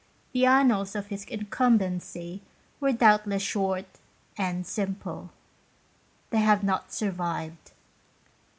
[0.31, 2.41] The annals of his incumbency
[2.79, 3.85] were doubtless short
[4.35, 5.29] and simple:
[6.31, 7.73] they have not survived.